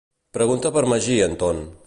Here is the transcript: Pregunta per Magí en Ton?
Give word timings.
Pregunta 0.37 0.71
per 0.79 0.85
Magí 0.95 1.19
en 1.27 1.41
Ton? 1.45 1.65